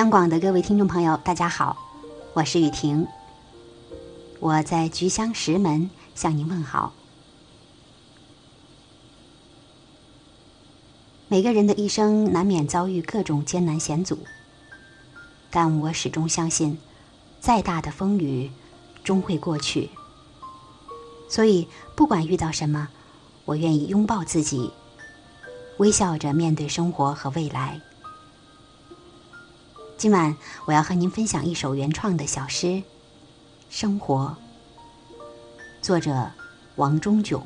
[0.00, 1.76] 央广的各位听众朋友，大家好，
[2.32, 3.06] 我是雨婷。
[4.38, 6.94] 我在菊香石门向您问好。
[11.28, 14.16] 每个人的一生难免遭遇各种艰难险阻，
[15.50, 16.78] 但我始终相信，
[17.38, 18.50] 再大的风雨
[19.04, 19.90] 终会过去。
[21.28, 22.88] 所以，不管遇到什么，
[23.44, 24.72] 我愿意拥抱自己，
[25.76, 27.78] 微笑着面对生活和未来。
[30.00, 32.66] 今晚我要和您分享一首原创的小诗
[33.68, 34.34] 《生活》，
[35.82, 36.30] 作者
[36.76, 37.42] 王中炯。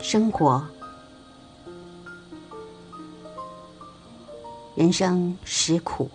[0.00, 0.66] 生活，
[4.74, 6.10] 人生实苦，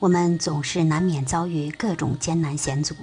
[0.00, 2.94] 我们总是难免遭遇各种艰难险阻。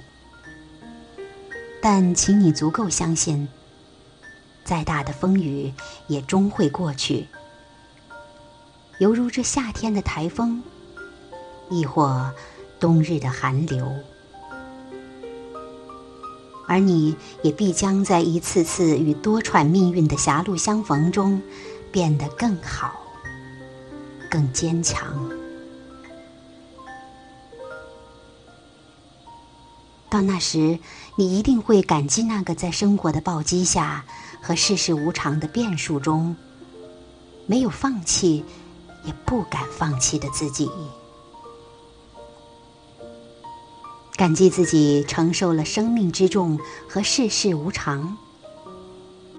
[1.82, 3.46] 但请你足够相信，
[4.64, 5.72] 再大的风雨
[6.08, 7.26] 也终会过去，
[8.98, 10.62] 犹如这夏天的台风，
[11.68, 12.32] 亦或
[12.80, 13.92] 冬日的寒流。
[16.66, 21.40] 而你也必将在一次次与多舛命运的狭路相逢中，
[21.92, 23.00] 变得更好、
[24.28, 25.35] 更坚强。
[30.16, 30.78] 到那时，
[31.14, 34.02] 你一定会感激那个在生活的暴击下
[34.40, 36.34] 和世事无常的变数中，
[37.44, 38.42] 没有放弃，
[39.04, 40.70] 也不敢放弃的自己。
[44.16, 46.58] 感激自己承受了生命之重
[46.88, 48.16] 和世事无常，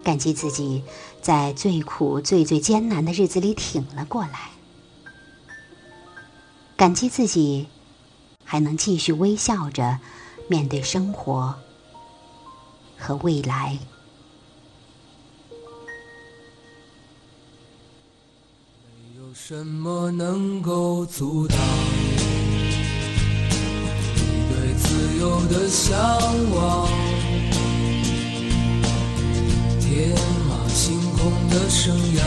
[0.03, 0.83] 感激自己
[1.23, 4.51] 在最苦、最最艰难的日子里挺了过来，
[6.75, 7.65] 感激自己
[8.43, 9.97] 还能继续微笑着
[10.47, 11.53] 面对生活
[12.97, 13.77] 和未来。
[18.83, 21.57] 没有什么能够阻挡
[24.15, 24.73] 你对。
[24.77, 25.97] 自由的向
[26.55, 26.87] 往，
[29.81, 30.15] 天
[30.47, 32.21] 马行空的生涯，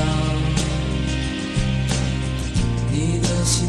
[2.90, 3.68] 你的心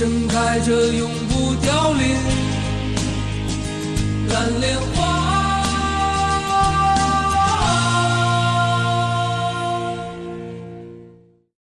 [0.00, 2.16] 盛开着永不凋零
[4.30, 5.19] 蓝莲花。